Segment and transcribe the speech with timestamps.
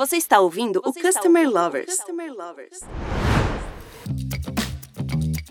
[0.00, 1.94] Você está ouvindo Você o Customer ouvindo Lovers.
[1.94, 2.80] Customer Lovers.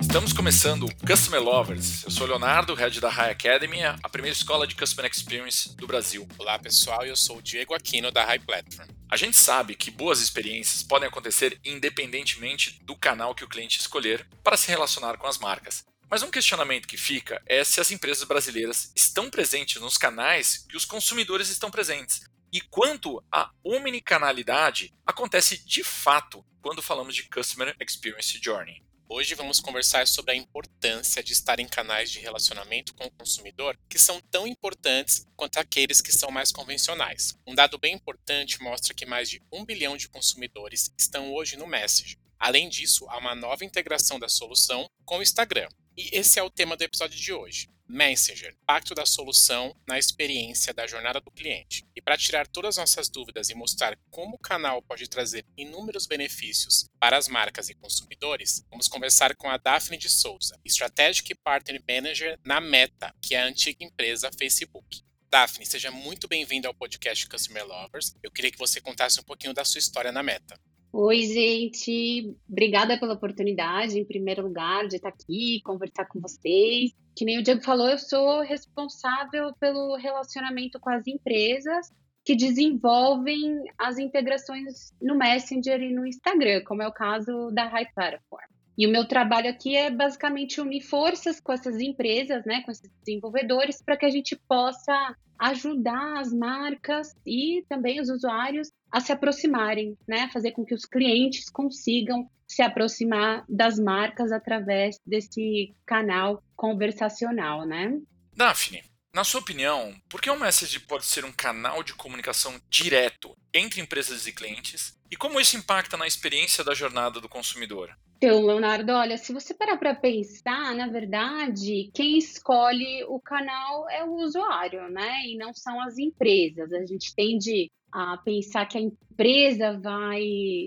[0.02, 2.04] Estamos começando o Customer Lovers.
[2.04, 5.86] Eu sou o Leonardo, head da High Academy, a primeira escola de Customer Experience do
[5.86, 6.28] Brasil.
[6.40, 8.90] Olá pessoal, eu sou o Diego Aquino da High Platform.
[9.08, 14.28] A gente sabe que boas experiências podem acontecer independentemente do canal que o cliente escolher
[14.44, 15.86] para se relacionar com as marcas.
[16.10, 20.76] Mas um questionamento que fica é se as empresas brasileiras estão presentes nos canais que
[20.76, 22.22] os consumidores estão presentes.
[22.52, 28.84] E quanto a omnicanalidade acontece de fato quando falamos de Customer Experience Journey.
[29.08, 33.78] Hoje vamos conversar sobre a importância de estar em canais de relacionamento com o consumidor
[33.88, 37.38] que são tão importantes quanto aqueles que são mais convencionais.
[37.46, 41.68] Um dado bem importante mostra que mais de um bilhão de consumidores estão hoje no
[41.68, 42.18] Messenger.
[42.40, 45.70] Além disso, há uma nova integração da solução com o Instagram.
[45.96, 47.70] E esse é o tema do episódio de hoje.
[47.90, 51.84] Messenger, impacto da solução na experiência da jornada do cliente.
[51.96, 56.06] E para tirar todas as nossas dúvidas e mostrar como o canal pode trazer inúmeros
[56.06, 61.84] benefícios para as marcas e consumidores, vamos conversar com a Daphne de Souza, Strategic Partner
[61.90, 65.02] Manager na Meta, que é a antiga empresa Facebook.
[65.32, 68.16] Daphne, seja muito bem-vinda ao podcast Customer Lovers.
[68.24, 70.60] Eu queria que você contasse um pouquinho da sua história na Meta.
[70.92, 72.36] Oi, gente.
[72.50, 76.92] Obrigada pela oportunidade, em primeiro lugar, de estar aqui, conversar com vocês.
[77.16, 81.94] Que nem o Diego falou, eu sou responsável pelo relacionamento com as empresas
[82.26, 87.92] que desenvolvem as integrações no Messenger e no Instagram, como é o caso da High
[87.94, 88.59] Platform.
[88.80, 92.90] E o meu trabalho aqui é basicamente unir forças com essas empresas, né, com esses
[93.06, 94.94] desenvolvedores, para que a gente possa
[95.38, 100.30] ajudar as marcas e também os usuários a se aproximarem, né?
[100.32, 108.00] Fazer com que os clientes consigam se aproximar das marcas através desse canal conversacional, né?
[108.34, 108.82] Daphne,
[109.14, 113.82] na sua opinião, por que o Message pode ser um canal de comunicação direto entre
[113.82, 114.94] empresas e clientes?
[115.12, 117.90] E como isso impacta na experiência da jornada do consumidor?
[118.18, 124.04] Então, Leonardo, olha, se você parar para pensar, na verdade, quem escolhe o canal é
[124.04, 125.26] o usuário, né?
[125.26, 126.74] E não são as empresas.
[126.74, 130.22] A gente tende a pensar que a empresa vai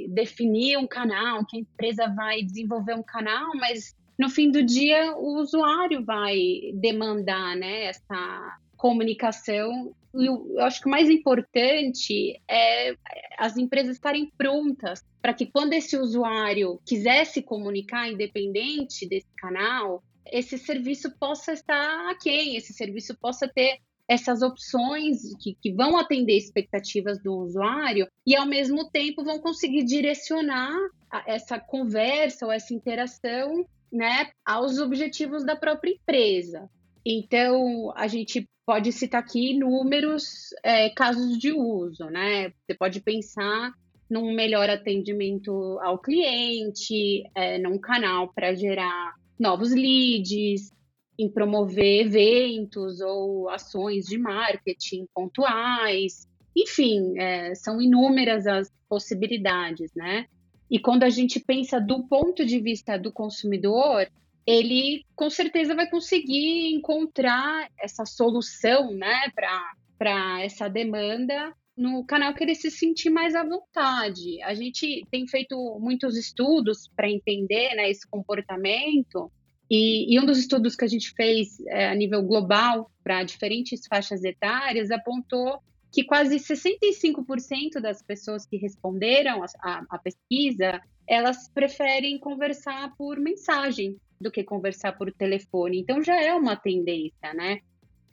[0.08, 5.14] definir um canal, que a empresa vai desenvolver um canal, mas no fim do dia
[5.16, 6.36] o usuário vai
[6.74, 9.94] demandar, né, essa comunicação.
[10.14, 12.94] E eu acho que o mais importante é
[13.38, 20.02] as empresas estarem prontas para que quando esse usuário quiser se comunicar independente desse canal,
[20.26, 23.78] esse serviço possa estar quem, esse serviço possa ter
[24.08, 29.84] essas opções que, que vão atender expectativas do usuário e ao mesmo tempo vão conseguir
[29.84, 30.76] direcionar
[31.26, 36.68] essa conversa ou essa interação né, aos objetivos da própria empresa.
[37.04, 42.50] Então, a gente pode citar aqui números, é, casos de uso, né?
[42.50, 43.72] Você pode pensar
[44.08, 50.70] num melhor atendimento ao cliente, é, num canal para gerar novos leads,
[51.18, 56.26] em promover eventos ou ações de marketing pontuais.
[56.56, 60.26] Enfim, é, são inúmeras as possibilidades, né?
[60.70, 64.08] E quando a gente pensa do ponto de vista do consumidor,
[64.46, 69.30] ele com certeza vai conseguir encontrar essa solução né,
[69.98, 74.42] para essa demanda no canal que ele se sentir mais à vontade.
[74.42, 79.30] A gente tem feito muitos estudos para entender né, esse comportamento,
[79.74, 83.86] e, e, um dos estudos que a gente fez é, a nível global para diferentes
[83.86, 92.94] faixas etárias apontou que quase 65% das pessoas que responderam a pesquisa elas preferem conversar
[92.96, 95.80] por mensagem do que conversar por telefone.
[95.80, 97.60] Então já é uma tendência, né?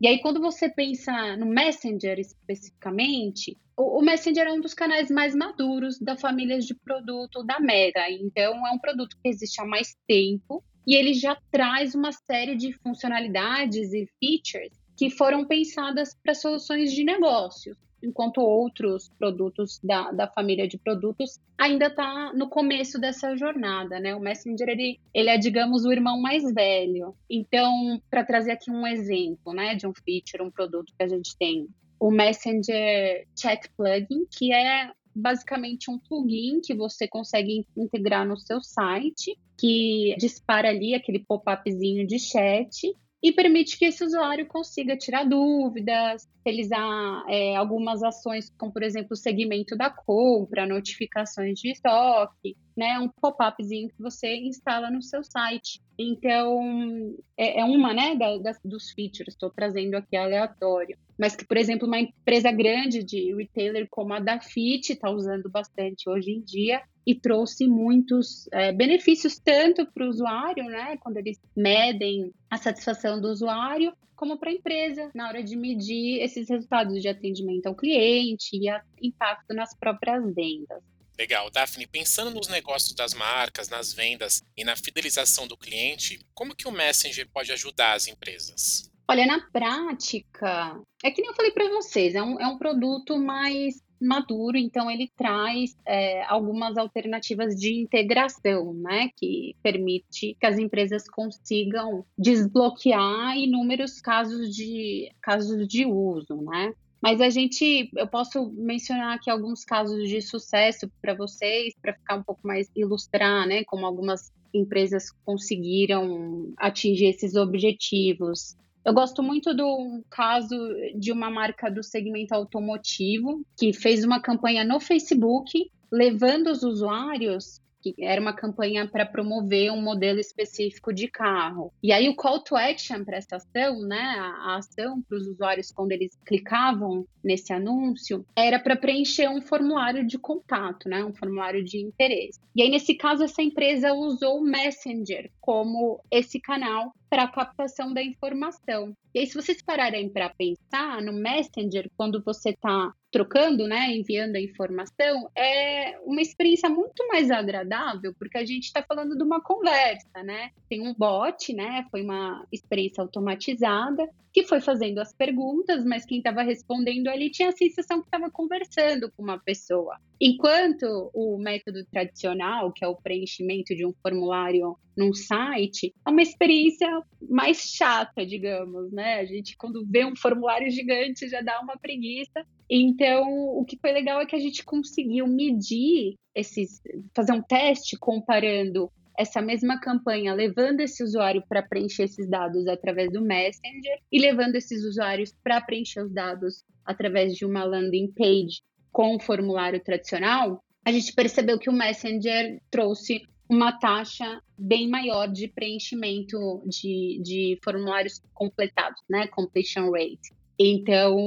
[0.00, 5.34] E aí, quando você pensa no Messenger especificamente, o, Messenger é um dos canais mais
[5.34, 8.10] maduros da família de produto da Meta.
[8.10, 12.56] Então, é um produto que existe há mais tempo e ele já traz uma série
[12.56, 17.76] de funcionalidades e features que foram pensadas para soluções de negócios.
[18.06, 24.14] Enquanto outros produtos da, da família de produtos ainda está no começo dessa jornada, né?
[24.14, 27.14] O Messenger ele, ele é, digamos, o irmão mais velho.
[27.28, 31.36] Então, para trazer aqui um exemplo, né, de um feature, um produto que a gente
[31.36, 31.68] tem,
[31.98, 38.62] o Messenger Chat Plugin, que é basicamente um plugin que você consegue integrar no seu
[38.62, 45.24] site, que dispara ali aquele pop-upzinho de chat e permite que esse usuário consiga tirar
[45.24, 52.56] dúvidas, realizar é, algumas ações, como por exemplo o segmento da compra, notificações de estoque,
[52.76, 55.80] né, um pop-upzinho que você instala no seu site.
[55.98, 60.96] Então, é, é uma né, da, dos features, estou trazendo aqui aleatório.
[61.18, 65.48] Mas que, por exemplo, uma empresa grande de retailer como a da Fit está usando
[65.48, 71.16] bastante hoje em dia e trouxe muitos é, benefícios tanto para o usuário, né, quando
[71.18, 76.48] eles medem a satisfação do usuário, como para a empresa na hora de medir esses
[76.48, 80.82] resultados de atendimento ao cliente e a, impacto nas próprias vendas.
[81.18, 81.50] Legal.
[81.50, 86.68] Daphne, pensando nos negócios das marcas, nas vendas e na fidelização do cliente, como que
[86.68, 88.90] o Messenger pode ajudar as empresas?
[89.08, 93.16] Olha, na prática, é que nem eu falei para vocês, é um, é um produto
[93.16, 100.58] mais maduro, então ele traz é, algumas alternativas de integração, né, que permite que as
[100.58, 106.74] empresas consigam desbloquear inúmeros casos de casos de uso, né?
[107.00, 112.16] Mas a gente, eu posso mencionar aqui alguns casos de sucesso para vocês, para ficar
[112.16, 118.56] um pouco mais ilustrar, né, como algumas empresas conseguiram atingir esses objetivos.
[118.86, 120.56] Eu gosto muito do caso
[120.94, 127.60] de uma marca do segmento automotivo que fez uma campanha no Facebook levando os usuários
[127.92, 131.72] que era uma campanha para promover um modelo específico de carro.
[131.82, 135.70] E aí o call to action para essa ação, né, a, ação para os usuários
[135.70, 141.64] quando eles clicavam nesse anúncio, era para preencher um formulário de contato, né, um formulário
[141.64, 142.40] de interesse.
[142.54, 147.92] E aí nesse caso essa empresa usou o Messenger como esse canal para a captação
[147.92, 148.94] da informação.
[149.14, 154.36] E aí, se vocês pararem para pensar no Messenger, quando você está trocando, né, enviando
[154.36, 159.40] a informação, é uma experiência muito mais agradável, porque a gente está falando de uma
[159.42, 160.50] conversa, né?
[160.68, 161.86] Tem um bot, né?
[161.90, 167.48] Foi uma experiência automatizada que foi fazendo as perguntas, mas quem estava respondendo ali tinha
[167.48, 169.96] a sensação que estava conversando com uma pessoa.
[170.20, 176.20] Enquanto o método tradicional, que é o preenchimento de um formulário num site, é uma
[176.20, 176.86] experiência
[177.30, 179.20] mais chata, digamos, né?
[179.20, 182.46] A gente, quando vê um formulário gigante, já dá uma preguiça.
[182.68, 183.22] Então,
[183.56, 186.82] o que foi legal é que a gente conseguiu medir esses,
[187.14, 193.10] fazer um teste comparando essa mesma campanha, levando esse usuário para preencher esses dados através
[193.10, 198.60] do Messenger e levando esses usuários para preencher os dados através de uma landing page
[198.92, 205.28] com o formulário tradicional, a gente percebeu que o Messenger trouxe uma taxa bem maior
[205.28, 209.26] de preenchimento de, de formulários completados, né?
[209.28, 210.35] Completion rate.
[210.58, 211.18] Então,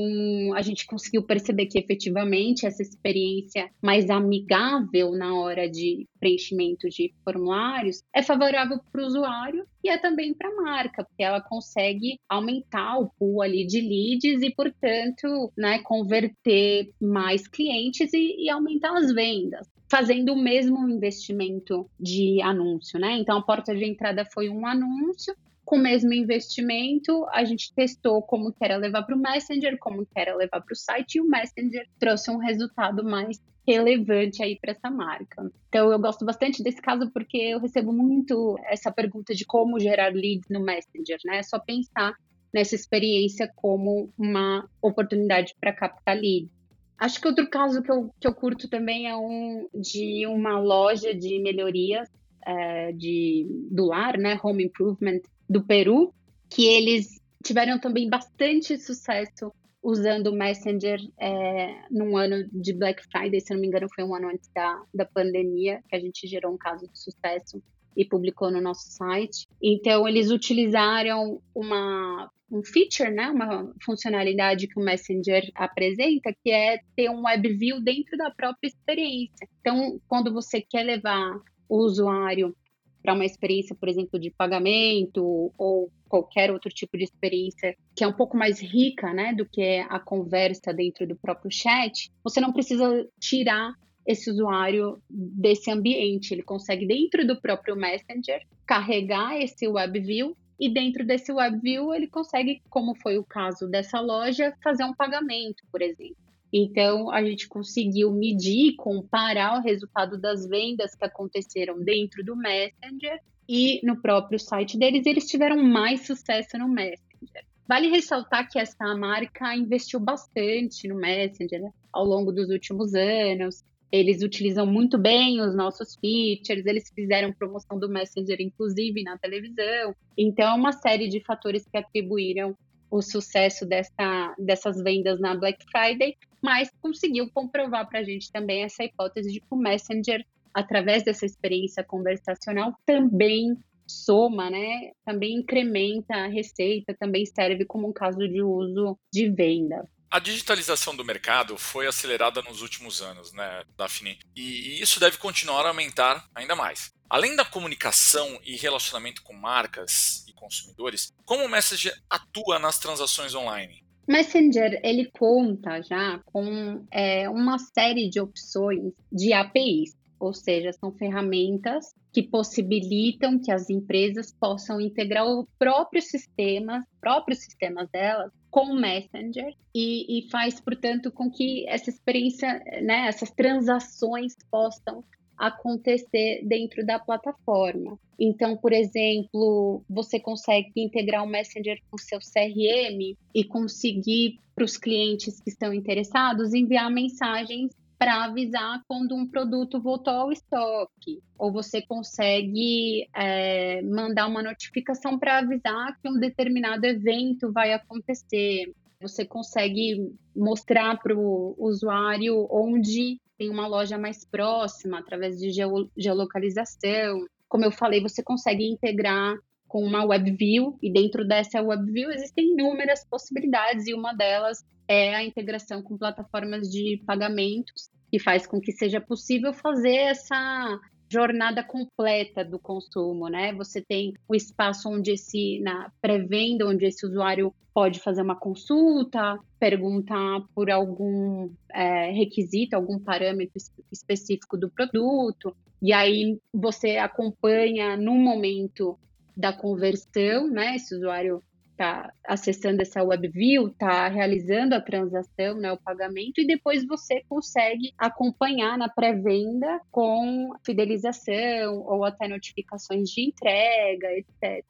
[0.56, 7.14] a gente conseguiu perceber que efetivamente essa experiência mais amigável na hora de preenchimento de
[7.24, 12.20] formulários é favorável para o usuário e é também para a marca, porque ela consegue
[12.28, 18.98] aumentar o pool ali de leads e, portanto, né, converter mais clientes e, e aumentar
[18.98, 23.18] as vendas fazendo o mesmo investimento de anúncio, né?
[23.18, 25.36] Então a porta de entrada foi um anúncio
[25.70, 30.04] com o mesmo investimento, a gente testou como que era levar para o Messenger, como
[30.04, 34.58] que era levar para o site, e o Messenger trouxe um resultado mais relevante aí
[34.60, 35.48] para essa marca.
[35.68, 40.12] Então eu gosto bastante desse caso porque eu recebo muito essa pergunta de como gerar
[40.12, 41.38] leads no Messenger, né?
[41.38, 42.16] É só pensar
[42.52, 46.50] nessa experiência como uma oportunidade para captar leads.
[46.98, 51.14] Acho que outro caso que eu, que eu curto também é um de uma loja
[51.14, 52.10] de melhorias
[52.44, 54.40] é, de, do lar, né?
[54.44, 56.14] Home Improvement, do Peru,
[56.50, 59.52] que eles tiveram também bastante sucesso
[59.82, 64.14] usando o Messenger é, num ano de Black Friday, se não me engano, foi um
[64.14, 67.64] ano antes da, da pandemia, que a gente gerou um caso de sucesso
[67.96, 69.48] e publicou no nosso site.
[69.62, 76.80] Então, eles utilizaram uma, um feature, né, uma funcionalidade que o Messenger apresenta, que é
[76.96, 79.48] ter um web view dentro da própria experiência.
[79.62, 81.40] Então, quando você quer levar
[81.70, 82.56] o usuário
[83.02, 88.08] para uma experiência, por exemplo, de pagamento ou qualquer outro tipo de experiência que é
[88.08, 92.52] um pouco mais rica, né, do que a conversa dentro do próprio chat, você não
[92.52, 93.74] precisa tirar
[94.06, 96.34] esse usuário desse ambiente.
[96.34, 102.62] Ele consegue, dentro do próprio Messenger, carregar esse WebView e dentro desse WebView ele consegue,
[102.70, 106.29] como foi o caso dessa loja, fazer um pagamento, por exemplo.
[106.52, 113.20] Então, a gente conseguiu medir, comparar o resultado das vendas que aconteceram dentro do Messenger
[113.48, 117.46] e no próprio site deles, eles tiveram mais sucesso no Messenger.
[117.68, 123.64] Vale ressaltar que essa marca investiu bastante no Messenger né, ao longo dos últimos anos.
[123.92, 129.96] Eles utilizam muito bem os nossos features, eles fizeram promoção do Messenger, inclusive, na televisão.
[130.18, 132.56] Então, é uma série de fatores que atribuíram
[132.90, 138.64] o sucesso dessa, dessas vendas na Black Friday, mas conseguiu comprovar para a gente também
[138.64, 144.92] essa hipótese de que o Messenger, através dessa experiência conversacional, também soma, né?
[145.06, 149.88] Também incrementa a receita, também serve como um caso de uso de venda.
[150.12, 154.18] A digitalização do mercado foi acelerada nos últimos anos, né, Daphne?
[154.36, 156.92] E isso deve continuar a aumentar ainda mais.
[157.08, 163.36] Além da comunicação e relacionamento com marcas e consumidores, como o Messenger atua nas transações
[163.36, 163.84] online?
[164.10, 170.92] Messenger ele conta já com é, uma série de opções de APIs ou seja, são
[170.92, 178.66] ferramentas que possibilitam que as empresas possam integrar o próprio sistema, próprios sistemas delas com
[178.66, 185.04] o Messenger e, e faz, portanto, com que essa experiência, né, essas transações possam
[185.40, 187.98] acontecer dentro da plataforma.
[188.20, 194.76] Então, por exemplo, você consegue integrar o Messenger com seu CRM e conseguir para os
[194.76, 201.22] clientes que estão interessados enviar mensagens para avisar quando um produto voltou ao estoque.
[201.38, 208.74] Ou você consegue é, mandar uma notificação para avisar que um determinado evento vai acontecer.
[209.02, 215.50] Você consegue mostrar para o usuário onde tem uma loja mais próxima através de
[215.98, 217.26] geolocalização.
[217.48, 223.06] Como eu falei, você consegue integrar com uma WebView e dentro dessa WebView existem inúmeras
[223.06, 228.74] possibilidades e uma delas é a integração com plataformas de pagamentos, que faz com que
[228.74, 230.80] seja possível fazer essa
[231.10, 233.54] jornada completa do consumo, né?
[233.54, 239.40] Você tem o espaço onde esse, na pré-venda, onde esse usuário pode fazer uma consulta,
[239.60, 243.56] perguntar por algum é, requisito, algum parâmetro
[243.92, 249.00] específico do produto, e aí você acompanha no momento
[249.36, 250.76] da conversão, né?
[250.76, 251.42] Esse usuário
[251.80, 257.94] está acessando essa WebView, está realizando a transação, né, o pagamento, e depois você consegue
[257.98, 264.66] acompanhar na pré-venda com fidelização ou até notificações de entrega, etc.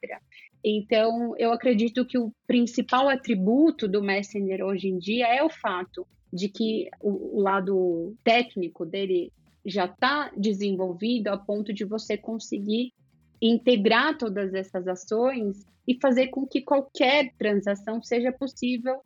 [0.64, 6.06] Então, eu acredito que o principal atributo do Messenger hoje em dia é o fato
[6.32, 9.32] de que o lado técnico dele
[9.66, 12.92] já está desenvolvido a ponto de você conseguir
[13.40, 19.00] integrar todas essas ações e fazer com que qualquer transação seja possível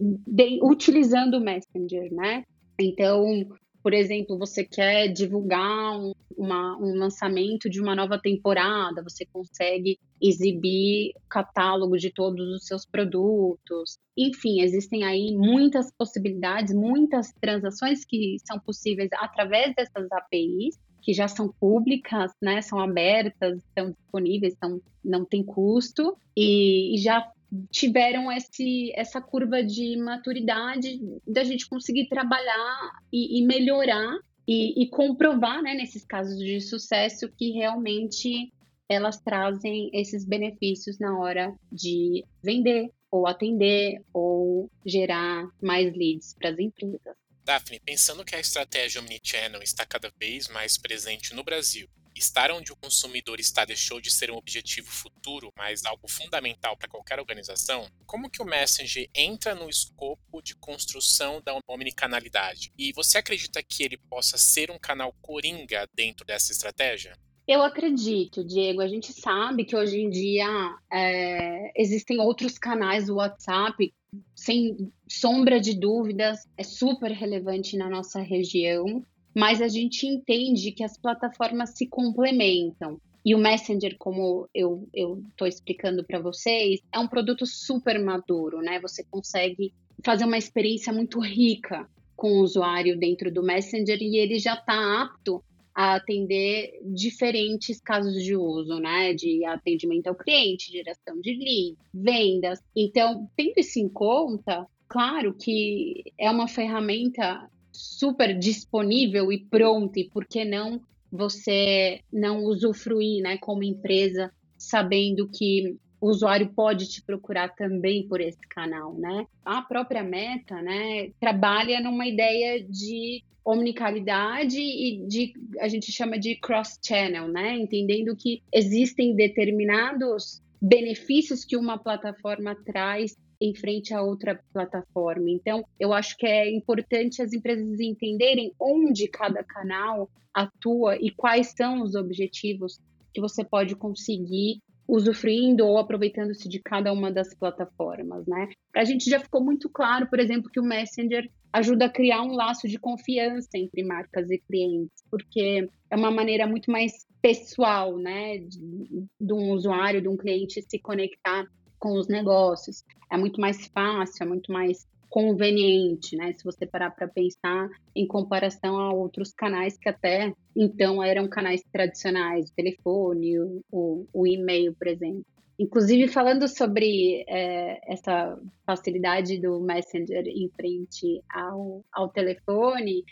[0.00, 2.44] de, utilizando o Messenger, né?
[2.80, 3.46] Então,
[3.82, 9.98] por exemplo, você quer divulgar um, uma, um lançamento de uma nova temporada, você consegue
[10.20, 13.98] exibir catálogo de todos os seus produtos.
[14.16, 21.28] Enfim, existem aí muitas possibilidades, muitas transações que são possíveis através dessas APIs que já
[21.28, 27.30] são públicas, né, são abertas, estão disponíveis, então não tem custo e, e já
[27.70, 34.18] tiveram esse, essa curva de maturidade da gente conseguir trabalhar e, e melhorar
[34.48, 38.50] e, e, comprovar, né, nesses casos de sucesso, que realmente
[38.88, 46.50] elas trazem esses benefícios na hora de vender ou atender ou gerar mais leads para
[46.50, 47.23] as empresas.
[47.44, 51.86] Daphne, pensando que a estratégia Omnichannel está cada vez mais presente no Brasil,
[52.16, 56.88] estar onde o consumidor está deixou de ser um objetivo futuro, mas algo fundamental para
[56.88, 62.72] qualquer organização, como que o Messenger entra no escopo de construção da omnicanalidade?
[62.78, 67.14] E você acredita que ele possa ser um canal coringa dentro dessa estratégia?
[67.46, 68.80] Eu acredito, Diego.
[68.80, 70.48] A gente sabe que hoje em dia
[70.90, 73.92] é, existem outros canais do WhatsApp,
[74.34, 79.04] sem sombra de dúvidas, é super relevante na nossa região,
[79.34, 83.00] mas a gente entende que as plataformas se complementam.
[83.24, 88.78] E o Messenger, como eu estou explicando para vocês, é um produto super maduro, né?
[88.80, 89.72] Você consegue
[90.04, 95.02] fazer uma experiência muito rica com o usuário dentro do Messenger e ele já está
[95.02, 95.42] apto
[95.74, 99.12] a atender diferentes casos de uso, né?
[99.12, 102.60] De atendimento ao cliente, geração de leads, vendas.
[102.76, 110.08] Então, tendo isso em conta, claro que é uma ferramenta super disponível e pronta, e
[110.08, 117.00] por que não você não usufruir, né, como empresa, sabendo que o usuário pode te
[117.00, 119.26] procurar também por esse canal, né?
[119.42, 126.36] A própria Meta, né, trabalha numa ideia de omnicanalidade e de a gente chama de
[126.36, 127.56] cross channel, né?
[127.56, 135.30] Entendendo que existem determinados benefícios que uma plataforma traz em frente a outra plataforma.
[135.30, 141.54] Então, eu acho que é importante as empresas entenderem onde cada canal atua e quais
[141.56, 142.78] são os objetivos
[143.14, 148.48] que você pode conseguir usufruindo ou aproveitando-se de cada uma das plataformas, né?
[148.74, 152.34] A gente já ficou muito claro, por exemplo, que o Messenger ajuda a criar um
[152.34, 158.38] laço de confiança entre marcas e clientes, porque é uma maneira muito mais pessoal, né,
[158.38, 161.46] de, de um usuário, de um cliente se conectar
[161.78, 162.84] com os negócios.
[163.10, 166.32] É muito mais fácil, é muito mais conveniente, né?
[166.32, 171.62] Se você parar para pensar em comparação a outros canais que até então eram canais
[171.72, 175.24] tradicionais, o telefone, o, o, o e-mail, por exemplo.
[175.56, 183.04] Inclusive, falando sobre é, essa facilidade do Messenger em frente ao, ao telefone,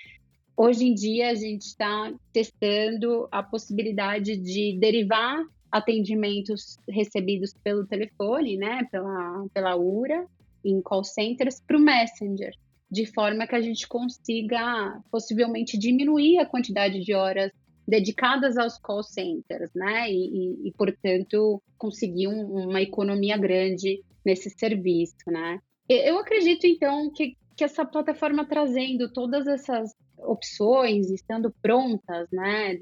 [0.57, 5.41] hoje em dia a gente está testando a possibilidade de derivar
[5.71, 10.27] atendimentos recebidos pelo telefone, né, pela, pela URA,
[10.65, 12.53] em call centers, para o Messenger,
[12.91, 17.51] de forma que a gente consiga possivelmente diminuir a quantidade de horas
[17.87, 24.51] dedicadas aos call centers, né, e, e, e portanto, conseguir um, uma economia grande nesse
[24.51, 25.59] serviço, né.
[25.89, 32.79] Eu acredito, então, que, que essa plataforma trazendo todas essas opções, estando prontas, né,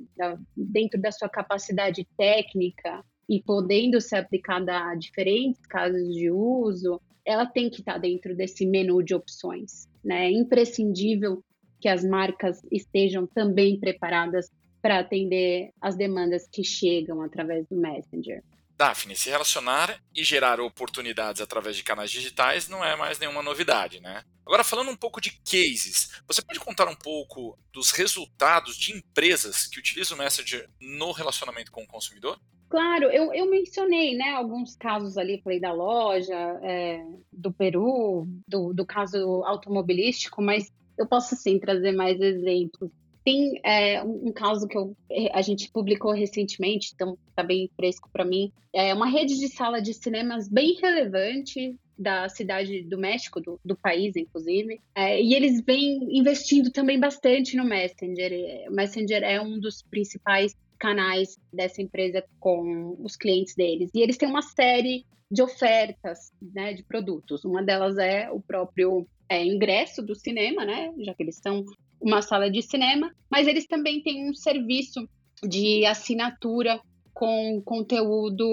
[0.55, 7.47] dentro da sua capacidade técnica e podendo ser aplicada a diferentes casos de uso, ela
[7.47, 10.27] tem que estar dentro desse menu de opções, né?
[10.27, 11.41] É imprescindível
[11.81, 14.51] que as marcas estejam também preparadas
[14.83, 18.43] para atender as demandas que chegam através do Messenger.
[18.81, 24.01] Daphne, se relacionar e gerar oportunidades através de canais digitais não é mais nenhuma novidade,
[24.01, 24.25] né?
[24.47, 29.67] Agora, falando um pouco de cases, você pode contar um pouco dos resultados de empresas
[29.67, 32.41] que utilizam o Messenger no relacionamento com o consumidor?
[32.71, 38.73] Claro, eu, eu mencionei né, alguns casos ali, falei da loja, é, do Peru, do,
[38.73, 42.91] do caso automobilístico, mas eu posso sim trazer mais exemplos.
[43.25, 47.71] Tem é, um, um, caso que eu, é, a gente publicou recentemente, então está bem
[47.77, 48.53] fresco para mim.
[48.73, 53.77] É uma rede de sala de cinemas bem relevante da cidade do México, do, do
[53.77, 54.81] país, inclusive.
[54.95, 58.69] É, e eles vêm investindo também bastante no Messenger.
[58.69, 63.91] O Messenger é um dos principais canais dessa empresa com os clientes deles.
[63.95, 67.45] E eles têm uma série de ofertas né, de produtos.
[67.45, 70.93] Uma delas é o próprio é, ingresso do cinema, né?
[70.99, 71.65] Já que eles são
[72.01, 75.09] uma sala de cinema, mas eles também têm um serviço
[75.43, 76.81] de assinatura
[77.13, 78.45] com conteúdo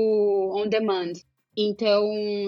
[0.53, 1.13] on demand.
[1.55, 2.03] Então,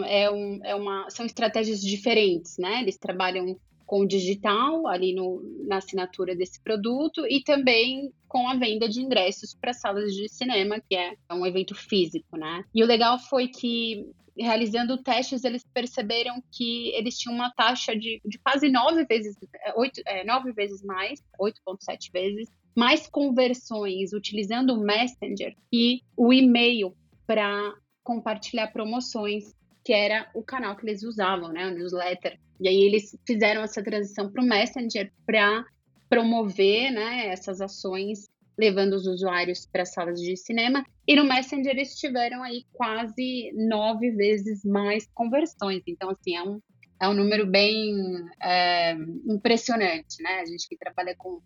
[0.06, 2.82] é, um, é uma, são estratégias diferentes, né?
[2.82, 8.56] Eles trabalham com o digital ali no, na assinatura desse produto e também com a
[8.56, 12.63] venda de ingressos para salas de cinema, que é um evento físico, né?
[12.73, 14.06] E o legal foi que
[14.38, 19.73] realizando testes, eles perceberam que eles tinham uma taxa de, de quase nove vezes, é,
[19.75, 22.47] oito, é, nove vezes mais, 8,7 vezes,
[22.78, 27.73] mais conversões utilizando o Messenger e o e-mail para
[28.04, 29.52] compartilhar promoções,
[29.84, 32.39] que era o canal que eles usavam, né, o newsletter.
[32.60, 35.65] E aí eles fizeram essa transição para o Messenger para
[36.10, 38.28] promover né, essas ações
[38.60, 40.84] levando os usuários para salas de cinema.
[41.08, 45.82] E no Messenger eles tiveram aí quase nove vezes mais conversões.
[45.88, 46.60] Então, assim, é um,
[47.02, 47.95] é um número bem
[48.41, 48.91] é,
[49.26, 50.41] impressionante, né?
[50.41, 51.39] A gente que trabalha com,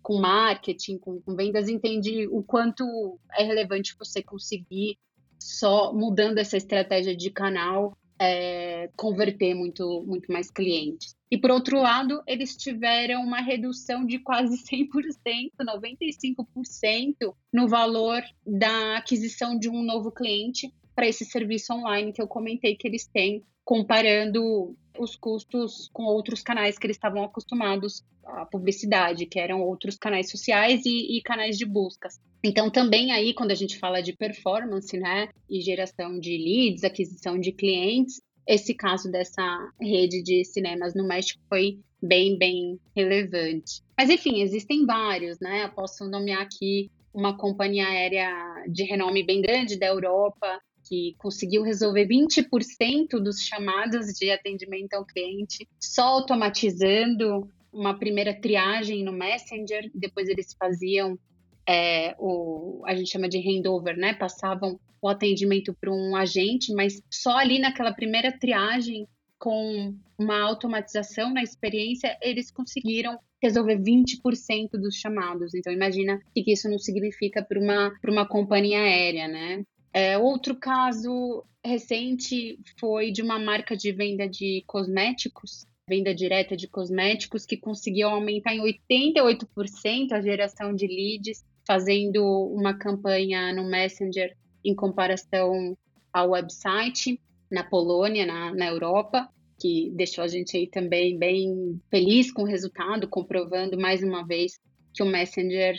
[0.00, 4.96] com marketing, com, com vendas, entende o quanto é relevante você conseguir
[5.40, 11.14] só mudando essa estratégia de canal é, converter muito, muito mais clientes.
[11.30, 18.98] E por outro lado, eles tiveram uma redução de quase 100%, 95% no valor da
[18.98, 23.42] aquisição de um novo cliente para esse serviço online que eu comentei que eles têm,
[23.64, 29.96] comparando os custos com outros canais que eles estavam acostumados à publicidade, que eram outros
[29.96, 32.20] canais sociais e, e canais de buscas.
[32.44, 37.38] Então, também aí, quando a gente fala de performance, né, e geração de leads, aquisição
[37.38, 39.42] de clientes, esse caso dessa
[39.80, 43.82] rede de cinemas no México foi bem, bem relevante.
[43.96, 45.64] Mas, enfim, existem vários, né?
[45.64, 48.30] Eu posso nomear aqui uma companhia aérea
[48.68, 50.60] de renome bem grande da Europa,
[50.90, 59.04] que conseguiu resolver 20% dos chamados de atendimento ao cliente, só automatizando uma primeira triagem
[59.04, 61.16] no Messenger, depois eles faziam
[61.64, 64.14] é, o a gente chama de handover, né?
[64.14, 69.06] Passavam o atendimento para um agente, mas só ali naquela primeira triagem
[69.38, 75.54] com uma automatização na experiência, eles conseguiram resolver 20% dos chamados.
[75.54, 79.64] Então, imagina o que isso não significa para uma, uma companhia aérea, né?
[79.92, 86.68] É, outro caso recente foi de uma marca de venda de cosméticos, venda direta de
[86.68, 92.22] cosméticos, que conseguiu aumentar em 88% a geração de leads, fazendo
[92.54, 95.76] uma campanha no Messenger em comparação
[96.12, 99.28] ao website na Polônia, na, na Europa,
[99.60, 104.58] que deixou a gente aí também bem feliz com o resultado, comprovando mais uma vez
[104.94, 105.74] que o Messenger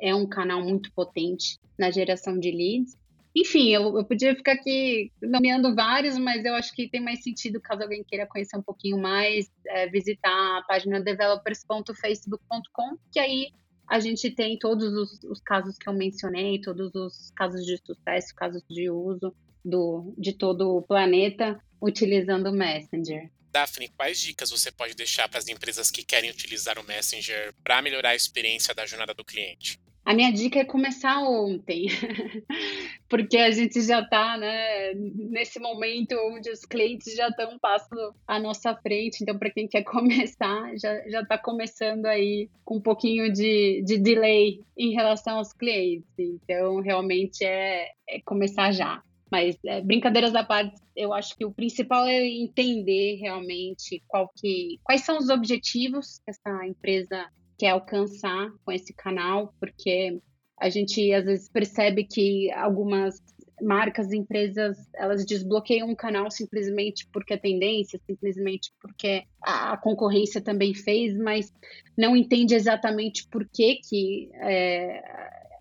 [0.00, 2.96] é um canal muito potente na geração de leads.
[3.36, 7.60] Enfim, eu, eu podia ficar aqui nomeando vários, mas eu acho que tem mais sentido
[7.60, 13.48] caso alguém queira conhecer um pouquinho mais, é, visitar a página developers.facebook.com, que aí
[13.88, 18.34] a gente tem todos os, os, casos que eu mencionei, todos os casos de sucesso,
[18.34, 23.30] casos de uso do, de todo o planeta utilizando o Messenger.
[23.52, 27.82] Daphne, quais dicas você pode deixar para as empresas que querem utilizar o Messenger para
[27.82, 29.78] melhorar a experiência da jornada do cliente?
[30.04, 31.86] A minha dica é começar ontem,
[33.08, 38.14] porque a gente já está né, nesse momento onde os clientes já estão um passo
[38.26, 39.22] à nossa frente.
[39.22, 44.60] Então, para quem quer começar, já está começando aí com um pouquinho de, de delay
[44.76, 46.06] em relação aos clientes.
[46.18, 49.02] Então, realmente é, é começar já.
[49.30, 54.02] Mas, é, brincadeiras à parte, eu acho que o principal é entender realmente
[54.36, 57.26] que, quais são os objetivos que essa empresa
[57.58, 60.20] quer alcançar com esse canal, porque
[60.58, 63.22] a gente às vezes percebe que algumas
[63.62, 70.74] marcas, empresas, elas desbloqueiam um canal simplesmente porque é tendência, simplesmente porque a concorrência também
[70.74, 71.52] fez, mas
[71.96, 75.02] não entende exatamente por que, que é,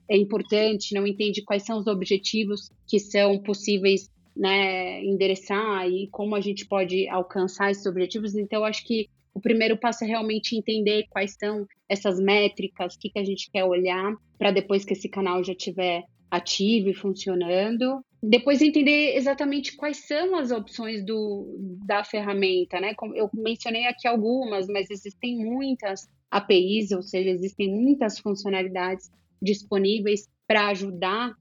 [0.09, 6.35] é importante, não entende quais são os objetivos que são possíveis né, endereçar e como
[6.35, 8.35] a gente pode alcançar esses objetivos.
[8.35, 13.09] Então, acho que o primeiro passo é realmente entender quais são essas métricas, o que,
[13.09, 18.03] que a gente quer olhar, para depois que esse canal já estiver ativo e funcionando.
[18.21, 22.93] Depois entender exatamente quais são as opções do, da ferramenta, né?
[23.15, 30.67] Eu mencionei aqui algumas, mas existem muitas APIs, ou seja, existem muitas funcionalidades disponíveis para
[30.69, 31.33] ajudar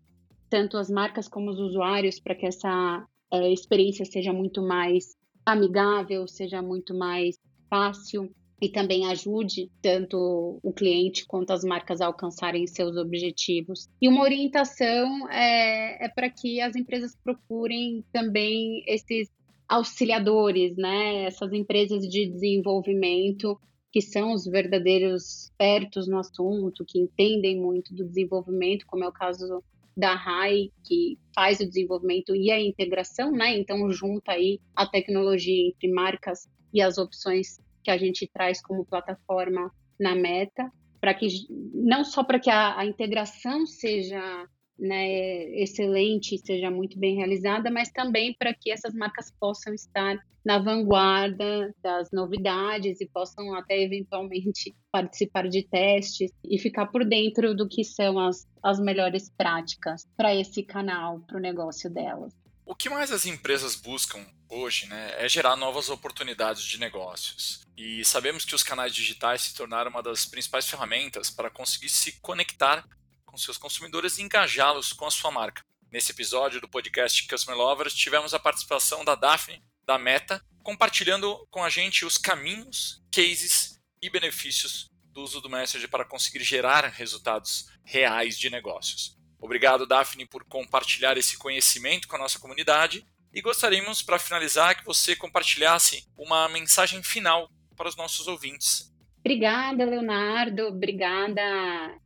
[0.50, 6.28] tanto as marcas como os usuários para que essa é, experiência seja muito mais amigável,
[6.28, 7.38] seja muito mais
[7.72, 8.30] fácil
[8.60, 13.88] e também ajude tanto o cliente quanto as marcas a alcançarem seus objetivos.
[14.00, 19.28] E uma orientação é, é para que as empresas procurem também esses
[19.66, 21.24] auxiliadores, né?
[21.24, 23.58] Essas empresas de desenvolvimento
[23.90, 29.12] que são os verdadeiros expertos no assunto, que entendem muito do desenvolvimento, como é o
[29.12, 29.62] caso
[29.94, 33.58] da RAI, que faz o desenvolvimento e a integração, né?
[33.58, 38.84] Então junta aí a tecnologia entre marcas e as opções que a gente traz como
[38.84, 41.28] plataforma na Meta, para que
[41.74, 44.46] não só para que a, a integração seja
[44.78, 50.58] né, excelente, seja muito bem realizada, mas também para que essas marcas possam estar na
[50.58, 57.68] vanguarda das novidades e possam até eventualmente participar de testes e ficar por dentro do
[57.68, 62.34] que são as, as melhores práticas para esse canal, para o negócio delas.
[62.64, 67.60] O que mais as empresas buscam hoje né, é gerar novas oportunidades de negócios.
[67.76, 72.12] E sabemos que os canais digitais se tornaram uma das principais ferramentas para conseguir se
[72.20, 72.86] conectar
[73.24, 75.64] com seus consumidores e engajá-los com a sua marca.
[75.90, 81.64] Nesse episódio do podcast Customer Lovers, tivemos a participação da Daphne, da Meta, compartilhando com
[81.64, 87.66] a gente os caminhos, cases e benefícios do uso do Messenger para conseguir gerar resultados
[87.84, 89.16] reais de negócios.
[89.42, 94.84] Obrigado, Daphne, por compartilhar esse conhecimento com a nossa comunidade e gostaríamos, para finalizar, que
[94.84, 98.92] você compartilhasse uma mensagem final para os nossos ouvintes.
[99.20, 100.68] Obrigada, Leonardo.
[100.68, 101.42] Obrigada,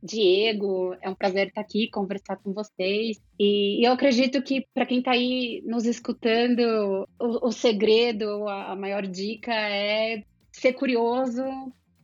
[0.01, 0.95] Diego.
[1.01, 3.19] É um prazer estar aqui, conversar com vocês.
[3.39, 8.75] E eu acredito que, para quem está aí nos escutando, o, o segredo, a, a
[8.75, 11.43] maior dica é ser curioso,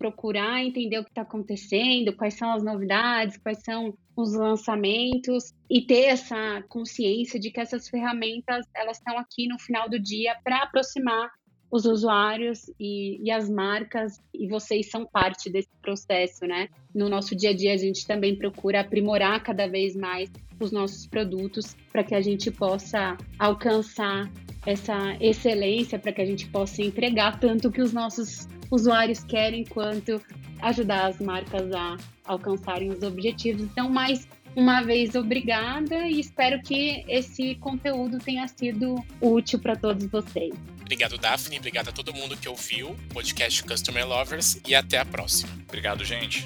[0.03, 5.79] procurar entender o que está acontecendo, quais são as novidades, quais são os lançamentos e
[5.79, 10.63] ter essa consciência de que essas ferramentas elas estão aqui no final do dia para
[10.63, 11.31] aproximar
[11.71, 16.67] os usuários e, e, as marcas e vocês são parte desse processo, né?
[16.93, 21.07] No nosso dia a dia a gente também procura aprimorar cada vez mais os nossos
[21.07, 24.29] produtos para que a gente possa alcançar
[24.65, 30.19] essa excelência, para que a gente possa entregar tanto que os nossos usuários querem quanto
[30.61, 33.61] ajudar as marcas a alcançarem os objetivos.
[33.61, 40.05] Então, mais uma vez obrigada e espero que esse conteúdo tenha sido útil para todos
[40.07, 40.53] vocês.
[40.81, 41.57] Obrigado, Daphne.
[41.57, 45.51] Obrigado a todo mundo que ouviu o podcast Customer Lovers e até a próxima.
[45.67, 46.45] Obrigado, gente.